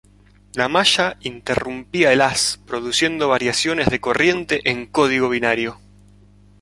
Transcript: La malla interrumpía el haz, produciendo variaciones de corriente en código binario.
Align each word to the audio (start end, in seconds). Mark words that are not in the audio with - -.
La 0.55 0.67
malla 0.67 1.15
interrumpía 1.19 2.11
el 2.11 2.21
haz, 2.21 2.59
produciendo 2.65 3.27
variaciones 3.27 3.87
de 3.91 3.99
corriente 4.01 4.67
en 4.67 4.87
código 4.87 5.29
binario. 5.29 5.79